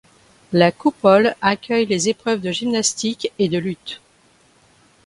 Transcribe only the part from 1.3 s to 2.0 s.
accueille